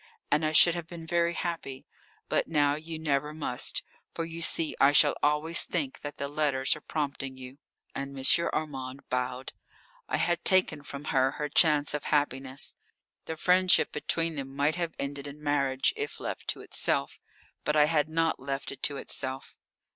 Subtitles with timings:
[0.31, 1.85] And I should have been very happy.
[2.27, 3.83] But now you never must.
[4.15, 7.59] For you see I shall always think that the letters are prompting you."
[7.93, 8.49] And M.
[8.51, 9.53] Armand bowed.
[10.09, 12.75] I had taken from her her chance of happiness.
[13.25, 17.19] The friendship between them might have ended in marriage if left to itself.
[17.63, 19.55] But I had not left it to itself.